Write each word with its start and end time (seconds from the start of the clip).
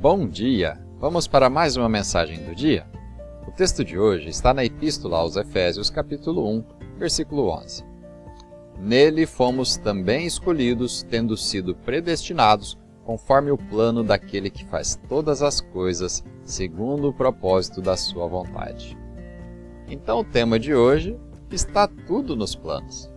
Bom 0.00 0.26
dia! 0.26 0.80
Vamos 0.98 1.26
para 1.26 1.50
mais 1.50 1.76
uma 1.76 1.86
mensagem 1.86 2.42
do 2.42 2.54
dia? 2.54 2.86
O 3.46 3.50
texto 3.50 3.84
de 3.84 3.98
hoje 3.98 4.30
está 4.30 4.54
na 4.54 4.64
Epístola 4.64 5.18
aos 5.18 5.36
Efésios, 5.36 5.90
capítulo 5.90 6.48
1, 6.48 6.64
versículo 6.96 7.50
11. 7.50 7.84
Nele 8.78 9.26
fomos 9.26 9.76
também 9.76 10.24
escolhidos, 10.24 11.02
tendo 11.02 11.36
sido 11.36 11.74
predestinados 11.74 12.78
conforme 13.04 13.50
o 13.50 13.58
plano 13.58 14.02
daquele 14.02 14.48
que 14.48 14.64
faz 14.64 14.98
todas 15.06 15.42
as 15.42 15.60
coisas 15.60 16.24
segundo 16.44 17.10
o 17.10 17.12
propósito 17.12 17.82
da 17.82 17.94
sua 17.94 18.26
vontade. 18.26 18.96
Então 19.86 20.20
o 20.20 20.24
tema 20.24 20.58
de 20.58 20.74
hoje 20.74 21.20
está 21.50 21.86
tudo 21.86 22.34
nos 22.34 22.54
planos. 22.54 23.12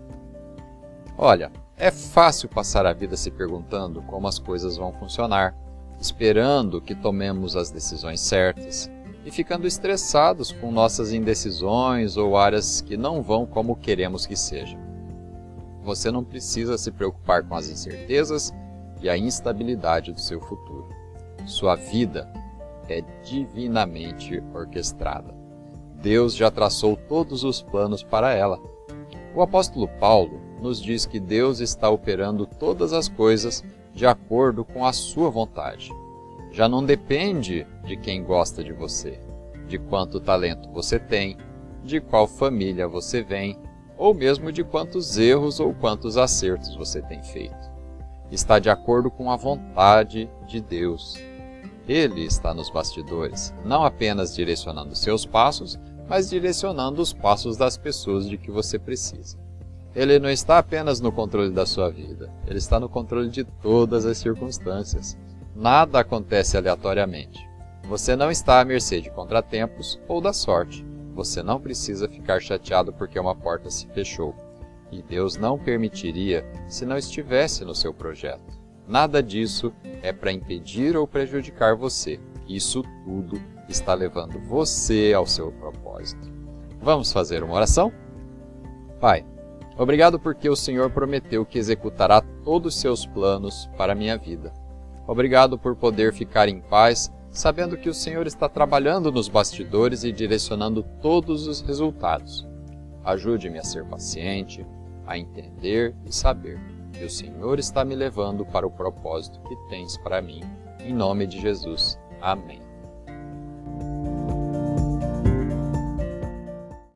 Olha, 1.17 1.49
é 1.77 1.89
fácil 1.91 2.49
passar 2.49 2.85
a 2.85 2.91
vida 2.91 3.15
se 3.15 3.31
perguntando 3.31 4.01
como 4.01 4.27
as 4.27 4.37
coisas 4.37 4.75
vão 4.75 4.91
funcionar, 4.91 5.55
esperando 6.03 6.81
que 6.81 6.93
tomemos 6.93 7.55
as 7.55 7.71
decisões 7.71 8.19
certas 8.19 8.91
e 9.25 9.31
ficando 9.31 9.65
estressados 9.65 10.51
com 10.51 10.69
nossas 10.69 11.13
indecisões 11.13 12.17
ou 12.17 12.35
áreas 12.35 12.81
que 12.81 12.97
não 12.97 13.21
vão 13.21 13.45
como 13.45 13.73
queremos 13.73 14.25
que 14.25 14.35
sejam. 14.35 14.77
Você 15.81 16.11
não 16.11 16.21
precisa 16.21 16.77
se 16.77 16.91
preocupar 16.91 17.43
com 17.43 17.55
as 17.55 17.69
incertezas 17.69 18.53
e 19.01 19.09
a 19.09 19.17
instabilidade 19.17 20.11
do 20.11 20.19
seu 20.19 20.41
futuro. 20.41 20.89
Sua 21.45 21.75
vida 21.75 22.29
é 22.89 23.01
divinamente 23.23 24.43
orquestrada. 24.53 25.33
Deus 26.01 26.35
já 26.35 26.51
traçou 26.51 26.97
todos 26.97 27.45
os 27.45 27.61
planos 27.61 28.03
para 28.03 28.33
ela. 28.33 28.59
O 29.33 29.41
apóstolo 29.41 29.87
Paulo 29.87 30.41
nos 30.61 30.81
diz 30.81 31.05
que 31.05 31.19
Deus 31.19 31.61
está 31.61 31.89
operando 31.89 32.45
todas 32.45 32.91
as 32.91 33.07
coisas 33.07 33.63
de 33.93 34.05
acordo 34.05 34.65
com 34.65 34.85
a 34.85 34.91
sua 34.91 35.29
vontade. 35.29 35.91
Já 36.51 36.67
não 36.67 36.83
depende 36.83 37.65
de 37.85 37.95
quem 37.95 38.23
gosta 38.23 38.63
de 38.63 38.73
você, 38.73 39.19
de 39.67 39.77
quanto 39.77 40.19
talento 40.19 40.69
você 40.71 40.99
tem, 40.99 41.37
de 41.83 42.01
qual 42.01 42.27
família 42.27 42.87
você 42.87 43.21
vem, 43.21 43.57
ou 43.97 44.13
mesmo 44.13 44.51
de 44.51 44.63
quantos 44.63 45.17
erros 45.17 45.59
ou 45.59 45.73
quantos 45.73 46.17
acertos 46.17 46.75
você 46.75 47.01
tem 47.01 47.21
feito. 47.21 47.71
Está 48.31 48.57
de 48.57 48.69
acordo 48.69 49.11
com 49.11 49.29
a 49.29 49.35
vontade 49.35 50.29
de 50.47 50.59
Deus. 50.59 51.17
Ele 51.87 52.23
está 52.23 52.53
nos 52.53 52.69
bastidores, 52.69 53.53
não 53.63 53.83
apenas 53.83 54.33
direcionando 54.33 54.95
seus 54.95 55.25
passos, 55.25 55.77
mas 56.07 56.29
direcionando 56.29 57.01
os 57.01 57.13
passos 57.13 57.57
das 57.57 57.77
pessoas 57.77 58.27
de 58.27 58.37
que 58.37 58.49
você 58.49 58.79
precisa. 58.79 59.37
Ele 59.95 60.17
não 60.17 60.29
está 60.29 60.57
apenas 60.57 60.99
no 60.99 61.11
controle 61.11 61.51
da 61.51 61.65
sua 61.65 61.89
vida, 61.89 62.31
ele 62.47 62.57
está 62.57 62.79
no 62.79 62.89
controle 62.89 63.29
de 63.29 63.43
todas 63.43 64.05
as 64.05 64.17
circunstâncias. 64.17 65.17
Nada 65.55 65.99
acontece 65.99 66.57
aleatoriamente. 66.57 67.47
Você 67.87 68.15
não 68.15 68.31
está 68.31 68.59
à 68.59 68.65
mercê 68.65 69.01
de 69.01 69.11
contratempos 69.11 69.99
ou 70.07 70.19
da 70.19 70.33
sorte. 70.33 70.83
Você 71.13 71.43
não 71.43 71.59
precisa 71.59 72.09
ficar 72.09 72.41
chateado 72.41 72.91
porque 72.91 73.19
uma 73.19 73.35
porta 73.35 73.69
se 73.69 73.85
fechou. 73.87 74.33
E 74.91 75.01
Deus 75.03 75.37
não 75.37 75.59
permitiria 75.59 76.43
se 76.67 76.85
não 76.85 76.97
estivesse 76.97 77.63
no 77.63 77.75
seu 77.75 77.93
projeto. 77.93 78.59
Nada 78.87 79.21
disso 79.21 79.71
é 80.01 80.11
para 80.11 80.31
impedir 80.31 80.97
ou 80.97 81.07
prejudicar 81.07 81.75
você. 81.75 82.19
Isso 82.47 82.83
tudo 83.05 83.39
está 83.69 83.93
levando 83.93 84.39
você 84.39 85.13
ao 85.15 85.25
seu 85.25 85.51
propósito. 85.51 86.31
Vamos 86.81 87.13
fazer 87.13 87.43
uma 87.43 87.53
oração? 87.53 87.93
Pai, 88.99 89.25
obrigado 89.77 90.19
porque 90.19 90.49
o 90.49 90.55
Senhor 90.55 90.89
prometeu 90.89 91.45
que 91.45 91.59
executará 91.59 92.21
todos 92.43 92.75
os 92.75 92.81
seus 92.81 93.05
planos 93.05 93.69
para 93.77 93.93
a 93.93 93.95
minha 93.95 94.17
vida. 94.17 94.53
Obrigado 95.07 95.57
por 95.57 95.75
poder 95.75 96.13
ficar 96.13 96.47
em 96.47 96.61
paz, 96.61 97.11
sabendo 97.29 97.77
que 97.77 97.89
o 97.89 97.93
Senhor 97.93 98.25
está 98.25 98.47
trabalhando 98.47 99.11
nos 99.11 99.27
bastidores 99.27 100.03
e 100.03 100.11
direcionando 100.11 100.83
todos 101.01 101.47
os 101.47 101.61
resultados. 101.61 102.47
Ajude-me 103.03 103.59
a 103.59 103.63
ser 103.63 103.83
paciente, 103.85 104.65
a 105.05 105.17
entender 105.17 105.93
e 106.05 106.13
saber 106.13 106.59
que 106.93 107.03
o 107.03 107.09
Senhor 107.09 107.59
está 107.59 107.83
me 107.83 107.95
levando 107.95 108.45
para 108.45 108.67
o 108.67 108.71
propósito 108.71 109.41
que 109.41 109.55
tens 109.69 109.97
para 109.97 110.21
mim. 110.21 110.41
Em 110.79 110.93
nome 110.93 111.27
de 111.27 111.41
Jesus. 111.41 111.99
Amém. 112.21 112.72